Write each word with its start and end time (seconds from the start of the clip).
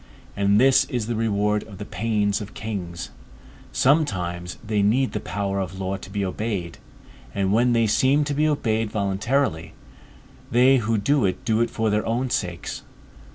And 0.35 0.59
this 0.59 0.85
is 0.85 1.05
the 1.05 1.13
reward 1.13 1.61
of 1.65 1.77
the 1.77 1.85
pains 1.85 2.41
of 2.41 2.55
kings; 2.55 3.11
sometimes 3.71 4.57
they 4.65 4.81
need 4.81 5.11
the 5.11 5.19
power 5.19 5.59
of 5.59 5.79
law 5.79 5.95
to 5.97 6.09
be 6.09 6.25
obeyed; 6.25 6.79
and 7.35 7.53
when 7.53 7.73
they 7.73 7.85
seem 7.85 8.23
to 8.23 8.33
be 8.33 8.47
obeyed 8.47 8.89
voluntarily, 8.89 9.73
they 10.49 10.77
who 10.77 10.97
do 10.97 11.23
it 11.25 11.45
do 11.45 11.61
it 11.61 11.69
for 11.69 11.91
their 11.91 12.03
own 12.03 12.31
sakes. 12.31 12.81